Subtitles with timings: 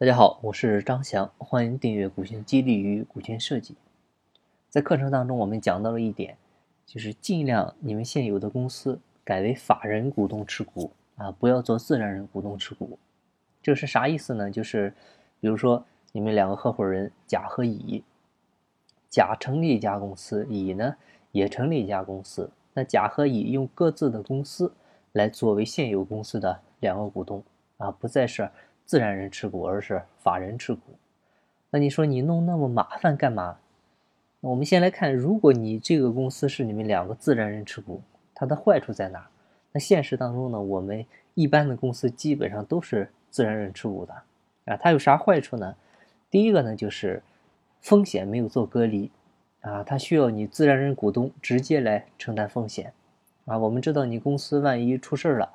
[0.00, 3.74] 大家好，我是张翔，欢迎订阅《股权激励与股权设计》。
[4.70, 6.38] 在课程当中，我们讲到了一点，
[6.86, 12.98] 就是尽量你们现有的公司改为法人股东持股啊，不要做自然人股东持股。
[13.60, 14.50] 这是啥意思呢？
[14.50, 14.94] 就是
[15.38, 18.02] 比如说你们两个合伙人甲和乙，
[19.10, 20.96] 甲成立一家公司，乙呢
[21.30, 24.72] 也成立一家公司，那甲和乙用各自的公司
[25.12, 27.44] 来作为现有公司的两个股东
[27.76, 28.48] 啊，不再是。
[28.90, 30.80] 自然人持股，而是法人持股，
[31.70, 33.58] 那你说你弄那么麻烦干嘛？
[34.40, 38.02] 那我们先来看，如果你这个公司是你们两个自然人持股，
[38.34, 39.28] 它的坏处在哪？
[39.70, 44.12] 那现实当中呢，我们一般的公司基本上都是自然人持股的
[44.64, 45.76] 啊，它有啥坏处呢？
[46.28, 47.22] 第一个呢，就是
[47.80, 49.08] 风险没有做隔离
[49.60, 52.92] 啊，它需要你自然人股东直接来承担风险
[53.44, 53.56] 啊。
[53.56, 55.48] 我们知道，你公司万一出事儿了。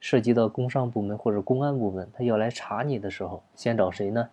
[0.00, 4.30] 涉及到工商部门或者公安部门，他要来查你的时候，先找谁呢？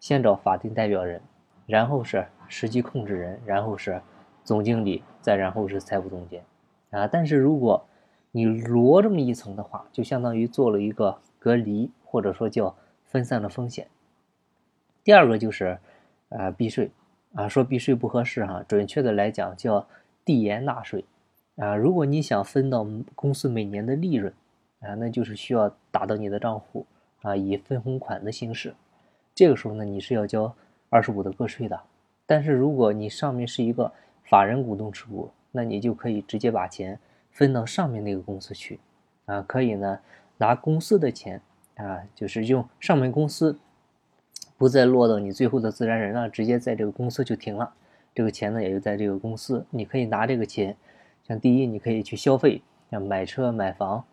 [0.00, 1.20] 先找法定代表人，
[1.66, 4.00] 然后是实际控制人，然后是
[4.42, 6.42] 总经理，再然后是财务总监。
[6.90, 7.86] 啊，但是如果
[8.32, 12.74] 你摞这么一层的话，就相当于做了一个隔离，或者说叫
[13.04, 13.86] 分散了风险。
[15.02, 15.78] 第二个就是
[16.30, 16.90] 啊避税
[17.34, 19.86] 啊，说避税不合适哈，准确的来讲叫
[20.24, 21.04] 递延纳税
[21.56, 21.76] 啊。
[21.76, 24.32] 如果你想分到公司每年的利润。
[24.84, 26.86] 啊，那就是需要打到你的账户
[27.22, 28.74] 啊，以分红款的形式。
[29.34, 30.54] 这个时候呢，你是要交
[30.90, 31.80] 二十五的个税的。
[32.26, 33.92] 但是如果你上面是一个
[34.24, 36.98] 法人股东持股，那你就可以直接把钱
[37.30, 38.78] 分到上面那个公司去
[39.26, 39.98] 啊，可以呢
[40.38, 41.40] 拿公司的钱
[41.76, 43.58] 啊，就是用上面公司
[44.56, 47.72] 不再落到你最后的自然人了，直接在这个公司就停了。
[48.14, 50.76] 这个钱呢也就在这个公司，你可以拿这个钱，
[51.26, 54.04] 像第一你可以去消费，像买车买房。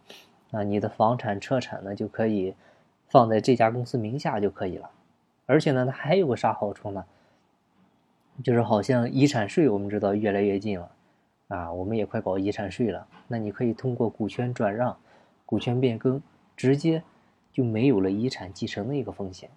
[0.52, 2.54] 啊，你的房产、车产呢，就可以
[3.08, 4.90] 放在这家公司名下就可以了。
[5.46, 7.06] 而且呢，它还有个啥好处呢？
[8.44, 10.92] 就是好像遗产税，我们知道越来越近了
[11.48, 13.08] 啊，我们也快搞遗产税了。
[13.28, 14.98] 那你可以通过股权转让、
[15.46, 16.22] 股权变更，
[16.56, 17.02] 直接
[17.54, 19.50] 就没有了遗产继承的一个风险。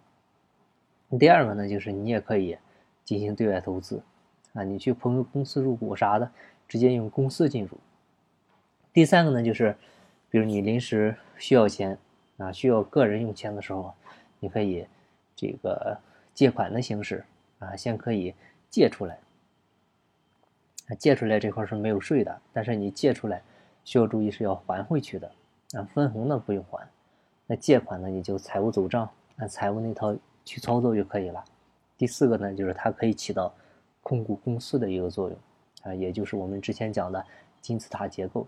[1.19, 2.57] 第二个呢，就是你也可以
[3.05, 4.03] 进行对外投资
[4.53, 6.31] 啊，你去朋友公司入股啥的，
[6.69, 7.79] 直接用公司进入。
[8.93, 9.77] 第三个呢，就是。
[10.35, 11.97] 比如你临时需要钱
[12.39, 13.95] 啊，需要个人用钱的时候，
[14.41, 14.85] 你可以
[15.37, 15.97] 这个
[16.35, 17.25] 借款的形式
[17.61, 18.35] 啊，先可以
[18.69, 19.17] 借出来。
[20.99, 23.41] 借出来这块是没有税的，但是你借出来
[23.85, 25.31] 需要注意是要还回去的
[25.75, 26.85] 啊，分红呢不用还。
[27.47, 31.45] 那借款呢，你就财务走账，按财务那套去操作就可以了。
[31.97, 33.55] 第四个呢，就是它可以起到
[34.03, 35.39] 控股公司的一个作用
[35.85, 37.25] 啊，也就是我们之前讲的
[37.61, 38.45] 金字塔结构。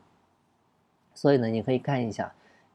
[1.16, 2.32] 所以呢，你可以看一下，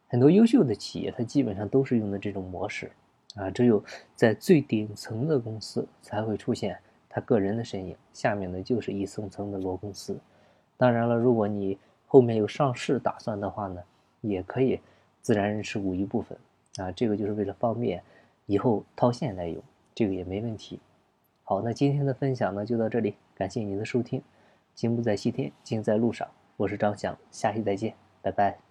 [0.09, 2.91] 很多优秀的企业，它基本上都是用的这种模式，
[3.35, 3.81] 啊，只有
[4.16, 10.19] 在最顶层的公司才会出现他个人的身影，下面呢就是一层层的罗公司。
[10.75, 13.81] 当然了，如果你后面有上市打算的话呢，
[14.22, 14.79] 也可以
[15.22, 16.38] 自然人持股一部分，
[16.78, 18.02] 啊，这个就是为了方便
[18.47, 19.62] 以后套现来用，
[19.94, 20.79] 这个也没问题。
[21.44, 24.22] 好，那今天的分享呢就到这里，感谢您的收听，
[24.73, 26.28] 金不在西天，金在路上，
[26.58, 27.94] 我是张翔，下期再见。
[28.22, 28.71] 拜拜。